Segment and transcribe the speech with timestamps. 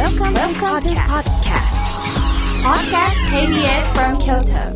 [0.00, 1.76] Welcome, Welcome to podcast.
[2.64, 4.72] Podcast KBS from Kyoto.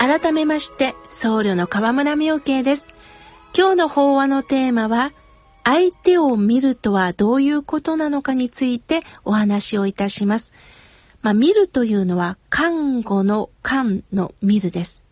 [0.00, 2.88] 改めまして僧侶の河村明慶です
[3.56, 5.12] 今日の法話のテーマは
[5.62, 10.52] 相手を見るとはどういうことなのかについてお話をいたします
[11.22, 15.02] まあ、見るというのは看護の看の見るです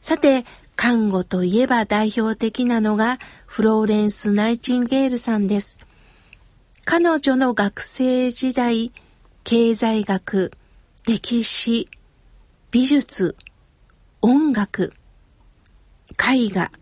[0.00, 0.44] さて
[0.82, 5.76] 看護といえば代表的なのがフローレンス・ナイチンゲールさんです。
[6.86, 8.90] 彼女の学生時代、
[9.44, 10.52] 経済学、
[11.06, 11.86] 歴史、
[12.70, 13.36] 美術、
[14.22, 14.94] 音楽、
[16.12, 16.72] 絵画、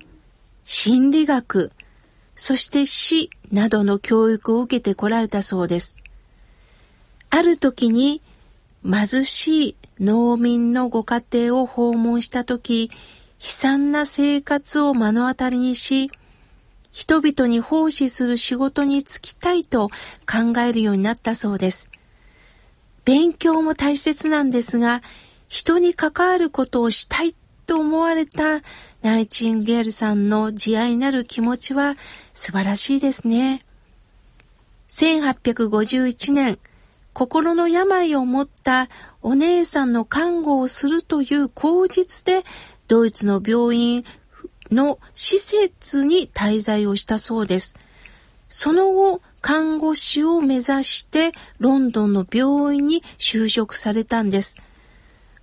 [0.63, 1.73] 心理学、
[2.37, 5.99] そして死などの教育を受けてこられたそうです。
[7.31, 8.23] ある時に
[8.89, 12.93] 貧しい農民のご家庭を訪問した時、
[13.41, 16.11] 悲惨な生活を目の当たりにし、
[16.91, 19.89] 人々に奉仕する仕事に就きたいと
[20.27, 21.91] 考えるようになったそうです。
[23.05, 25.03] 勉強も大切なんですが、
[25.49, 27.33] 人に関わることをしたい
[27.67, 28.61] と思われた
[29.03, 31.97] ナイチンゲールさんの慈愛なる気持ちは
[32.35, 33.63] 素晴らしいですね。
[34.89, 36.59] 1851年、
[37.13, 38.89] 心の病を持った
[39.23, 42.45] お姉さんの看護をするという口実で
[42.89, 44.05] ドイツの病院
[44.73, 47.77] の施設に滞在をしたそうです。
[48.49, 54.57] その後、看護師を目指してロンドンの病院に就職されたんです。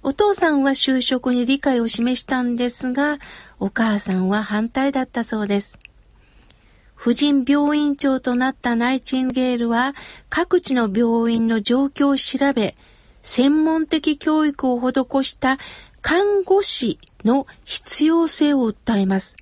[0.03, 3.19] お父さんは就職に理解を示したんですが、
[3.59, 5.79] お母さんは反対だったそうです。
[6.93, 9.93] 婦人病院長となったナイチンゲールは
[10.29, 12.75] 各地の病院の状況を調べ、
[13.21, 15.57] 専門的教育を施した
[16.01, 19.35] 看護師の必要性を訴えます。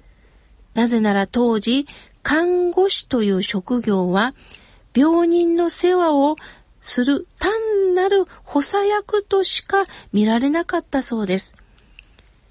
[0.73, 1.85] なぜなら当時、
[2.23, 4.33] 看護師という職業は、
[4.95, 6.37] 病人の世話を
[6.79, 11.55] する単なる補佐役としか見られなかったそうです。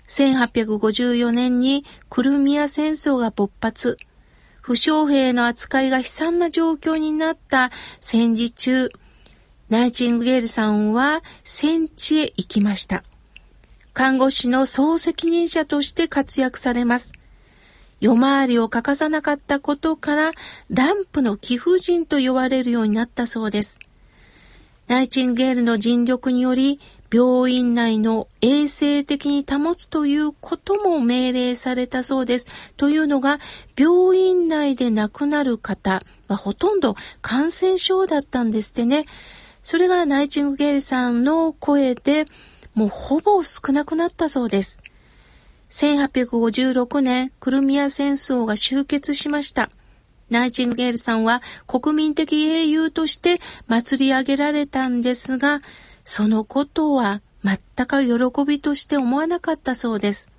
[0.08, 3.96] 1854年にクルミア戦争が勃発、
[4.60, 8.90] 負傷兵の扱いが悲惨な状況になった戦時中、
[9.68, 13.04] ナイチンゲールさんは戦地へ行きました。
[13.94, 17.12] 看護師の総責任者として活躍されます。
[18.00, 20.32] 夜回りを欠かさなかったことから、
[20.70, 23.78] ランプの貴婦人と呼ばれるようになったそうです。
[24.88, 26.80] ナイチンゲールの尽力により、
[27.12, 32.48] 病院内の衛生的に保つということも命令されたそうです。
[32.76, 33.38] というのが、
[33.76, 39.04] 病院内で亡くなる方はほとんど感染症だったんですってね。
[39.62, 42.24] それがナイチンゲールさんの声で、
[42.74, 44.80] もうほぼ少なくなったそうです。
[45.70, 49.68] 1856年、クルミア戦争が終結しました。
[50.30, 53.36] ナイチンゲールさんは国民的英雄として
[53.68, 55.60] 祭り上げられたんですが、
[56.04, 60.30] そのことは全く喜びとして思わなかったそうです。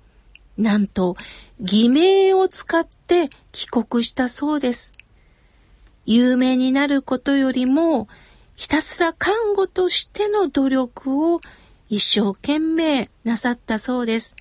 [0.56, 1.16] なんと、
[1.60, 4.92] 偽名を使って帰国したそうです。
[6.06, 8.08] 有名になることよりも、
[8.56, 11.40] ひたすら看護としての努力を
[11.94, 14.34] 一生懸命なさったそうです。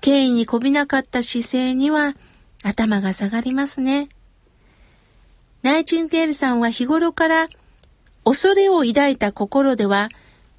[0.00, 2.14] 敬意にこびなかった姿勢には
[2.62, 4.08] 頭が下がりますね。
[5.62, 7.48] ナイチンゲールさんは日頃から
[8.24, 10.08] 恐れを抱いた心では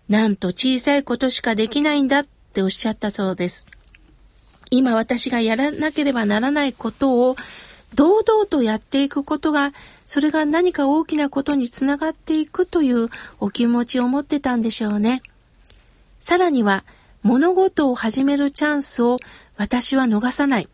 [0.07, 3.65] なんと小さいことしかできないんだっておっしゃったそうです。
[4.69, 7.35] 今私がやらなければならないことを
[7.95, 9.73] 堂々とやっていくことが、
[10.05, 15.23] それが何か大きなことにつながっていくというお気持ちを持ってたんでしょうね。
[16.25, 16.85] さらには、
[17.21, 19.17] 物事を始めるチャンスを
[19.57, 20.67] 私は逃さない。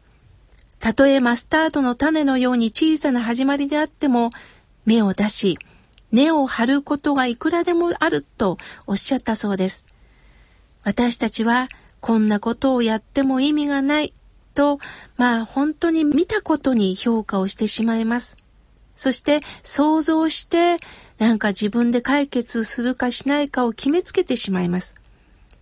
[0.80, 4.30] たとえマスタードの種のように小さな始まりであっても、
[4.86, 5.60] 芽を出し、
[6.14, 9.84] 根を張ることがいくらでもあるとおっしゃったそうです。
[10.86, 11.68] 私たちは
[12.00, 14.14] こんなことをやっても意味がない
[14.56, 14.80] と、
[15.18, 18.38] まあ本当に見たことに評価をしてしまいます。
[18.96, 20.78] そして想像して
[21.18, 24.96] なんか自分で解決するかしないかを決めつけてしまいます。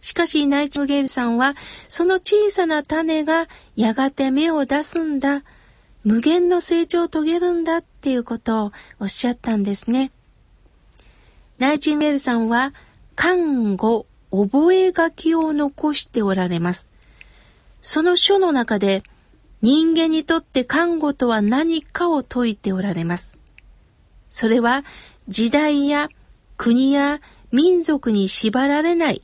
[0.02, 1.56] しかし、ナイチンゲールさんは、
[1.88, 5.44] その小さな種がやがて芽を出すんだ、
[6.04, 10.12] 無限の成長を遂げるんだっていうことをおっしゃったんですね。
[11.58, 12.74] ナイチンゲールさんは、
[13.16, 16.88] 看護、覚え書を残しておられます。
[17.82, 19.04] その書の中で、
[19.62, 23.38] 人間にとって看護とは何かを説いておられます。
[24.30, 24.86] それは、
[25.28, 26.10] 時代や
[26.56, 27.20] 国や
[27.52, 29.22] 民族に縛られない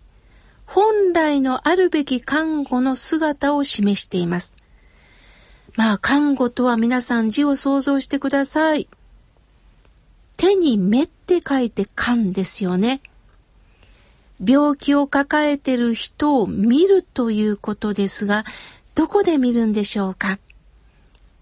[0.66, 4.54] 本来のあるべき看護の姿を示しています。
[5.76, 8.88] まあ、看護とは皆さん字を想像してください。
[10.38, 13.02] 手に目って書いて勘ですよね。
[14.44, 18.44] 病気を抱えてる人を見るということですが、
[18.94, 20.40] どこで見るんでしょうか？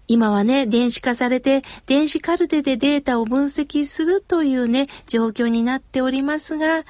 [0.06, 6.84] 今はね、電子化されて、電子カルテでデータを分析するというね、状況になっておりますが、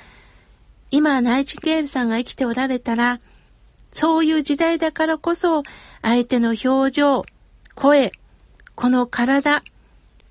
[0.94, 3.18] 今、ナイチンゲールさんが生きておられたら、
[3.90, 5.64] そういう時代だからこそ、
[6.02, 7.24] 相手の表情、
[7.74, 8.12] 声、
[8.76, 9.64] この体、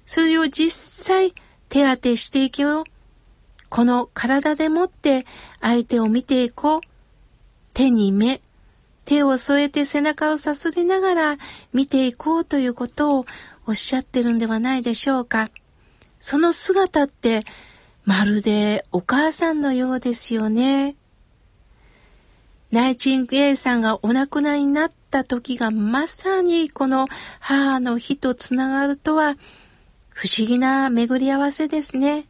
[0.06, 0.72] それを実
[1.06, 1.34] 際
[1.68, 2.84] 手当てしていきよう。
[3.68, 5.26] この体でもって
[5.60, 6.82] 相手を見ていこう。
[7.74, 8.40] 手に目、
[9.04, 11.38] 手を添えて背中をさすりながら
[11.74, 13.26] 見ていこうということを
[13.68, 15.50] おっしゃってるんではないでしょうか。
[16.22, 17.44] その姿って
[18.06, 20.96] まるでお母さんのようですよね。
[22.72, 27.08] ナイチンゲーさんがお亡くなりになった時がまさにこの
[27.40, 29.36] 母の日とつながるとは
[30.10, 32.26] 不思議な巡り合わせですね。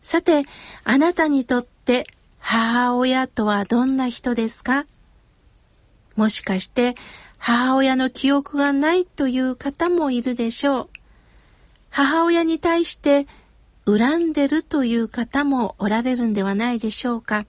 [0.00, 0.44] さて、
[0.84, 2.06] あなたにとって
[2.38, 4.86] 母親とはどんな人ですか？
[6.16, 6.94] もしかして
[7.38, 10.88] 母親の記憶がないという方もいるでしょう。
[11.90, 13.26] 母親に対して
[13.86, 17.46] 恨んでるという方もおられるんではないでしょうか。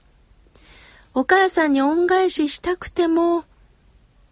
[1.13, 3.45] お母さんに恩返ししたくても、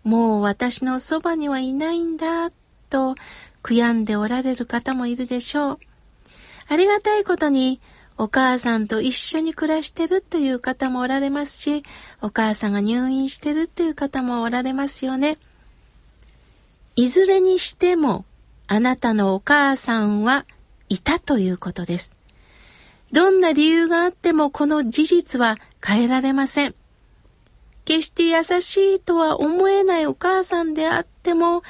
[0.04, 2.50] もう私のそばにはいないんだ、
[2.90, 3.16] と
[3.64, 5.80] 悔やんでおられる方もいるでしょう。
[6.68, 7.80] ありがたいことに、
[8.18, 11.84] お母さんと一緒に暮らしてるという方もおられますし、
[12.22, 15.38] お母さんが入院してるという方もおられますよね。
[16.96, 18.26] いずれにしても、
[18.68, 20.46] あなたのお母さんは
[20.94, 22.14] いたということです。
[23.12, 26.76] どんな理由があってもこの事実は変えられません。
[27.86, 31.64] 決して優しいとは思えないお母さんであっても、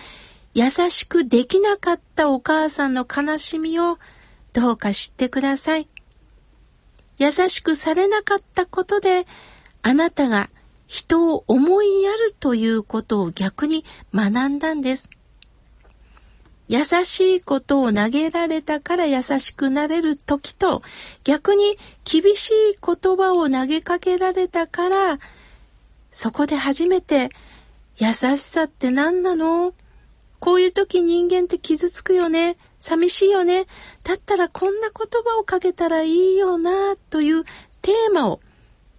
[0.54, 3.98] 優しくできなかったお母さんの悲しみを
[4.54, 5.88] どうか知ってください。
[7.18, 9.26] 優しくされなかったことで、
[9.82, 10.50] あなたが
[10.86, 15.10] 人を思いやるということを逆に学んだんです。
[16.70, 20.82] 優しいことを投げられたから優しくなれる時と、
[21.24, 25.20] 逆に厳しい言葉を投げかけられたから、
[26.12, 27.30] そこで初めて
[27.98, 29.74] 優しさって何なの？
[30.40, 32.58] こういう時人間って傷つくよね？
[32.80, 33.66] 寂しいよね？
[34.04, 37.44] だったらこんな言葉をかけたらいいよな、という
[37.82, 38.40] テーマを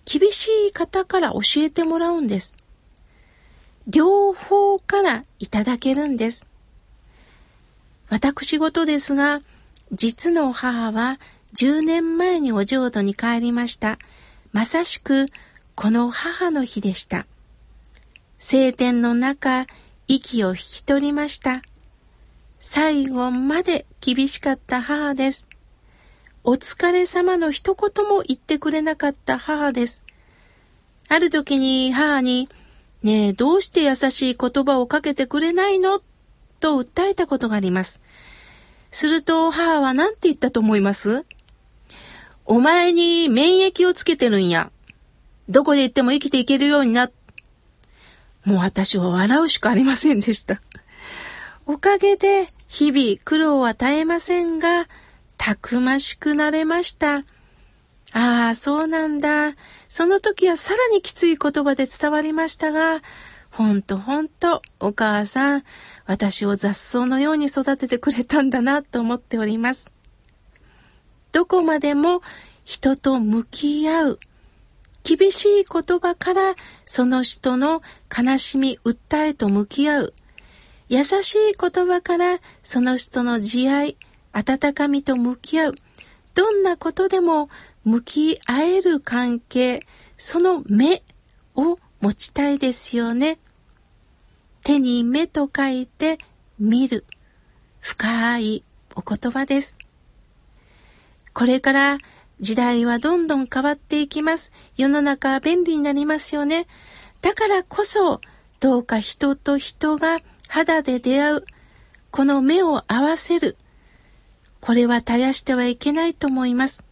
[0.04, 2.56] 厳しい方から教えてもらうんです。
[3.86, 6.46] 両方からいただけるんです。
[8.08, 9.42] 私事ですが、
[9.92, 11.18] 実の母は
[11.54, 13.98] 10年前にお浄土に帰りました。
[14.52, 15.26] まさしく
[15.74, 17.26] この母の日でした。
[18.38, 19.66] 晴天の中、
[20.06, 21.62] 息を引き取りました。
[22.58, 25.46] 最後まで厳しかった母です。
[26.44, 30.02] お疲れ様の一言も言ってくれなかった母です。
[31.08, 32.48] ある時に母に、
[33.02, 36.02] ねえ、どうして優しい言葉をかけてくれないの？
[36.64, 38.00] と訴えたことがあります。
[38.90, 41.26] すると母は何て言ったと思います？
[42.46, 44.70] お前に免疫をつけてるんや。
[45.50, 47.10] どこで行っても生きていけるようにな
[48.46, 50.62] もう私は笑うしかありませんでした。
[51.66, 54.86] おかげで日々苦労は絶えませんが、
[55.36, 57.24] たくましくなれました。
[58.12, 59.52] ああ、そうなんだ。
[59.88, 63.02] その時はさらにきつい言葉で伝わりましたが、
[63.50, 65.64] ほんとほんと、お母さん、
[66.06, 69.90] 私を雑草のように育ててくれたんだなと思っております。
[71.32, 72.22] どこまでも
[72.64, 74.18] 人と向き合う。
[75.02, 76.54] 厳しい言葉から
[76.86, 77.82] その人の
[78.16, 80.14] 悲しみ、訴えと向き合う。
[80.88, 83.96] 優しい言葉からその人の慈愛、
[84.32, 85.74] 温かみと向き合う。
[86.34, 87.48] どんなことでも
[87.84, 91.02] 向き合える関係、その目
[91.54, 93.38] を持ちたいですよね。
[94.64, 96.18] 手に目と書いて
[96.58, 97.04] 見る。
[97.80, 98.64] 深い
[98.96, 99.76] お言葉です。
[101.34, 101.98] これから
[102.40, 104.52] 時代はどんどん変わっていきます。
[104.78, 106.66] 世の中は便利になりますよね。
[107.20, 108.22] だからこそ、
[108.58, 111.44] どうか人と人が肌で出会う、
[112.10, 113.58] この目を合わせる。
[114.62, 116.84] これは絶やしてはいけないと思います。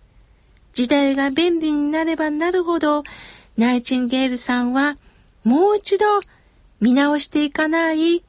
[0.74, 3.02] 時代が便利になればなるほど、
[3.56, 4.98] ナイチンゲールさんは
[5.42, 6.20] もう一度
[6.82, 8.22] 見直していかない。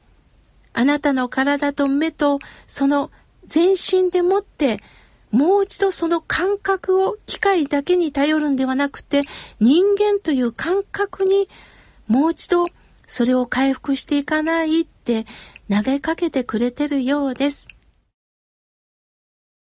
[0.72, 3.10] あなたの体と目とその
[3.46, 4.80] 全身でもって
[5.30, 9.22] もう一度その感覚を機械だけに頼るんではなくて
[9.60, 11.48] 人間という感覚に
[12.06, 12.66] もう一度
[13.06, 15.26] それを回復していかないって
[15.68, 17.68] 投げかけてくれてるようです。